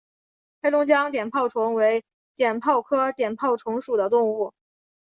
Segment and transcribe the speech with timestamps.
[0.63, 2.01] 黑龙江碘泡虫为
[2.35, 4.51] 碘泡科碘泡虫属的动物。